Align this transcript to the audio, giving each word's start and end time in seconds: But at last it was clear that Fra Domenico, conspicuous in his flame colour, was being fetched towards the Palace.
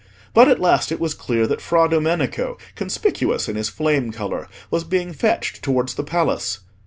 But 0.33 0.47
at 0.47 0.59
last 0.59 0.91
it 0.91 0.99
was 0.99 1.13
clear 1.13 1.45
that 1.45 1.61
Fra 1.61 1.87
Domenico, 1.87 2.57
conspicuous 2.73 3.47
in 3.47 3.55
his 3.55 3.69
flame 3.69 4.11
colour, 4.11 4.47
was 4.71 4.83
being 4.83 5.13
fetched 5.13 5.61
towards 5.61 5.93
the 5.93 6.03
Palace. 6.03 6.61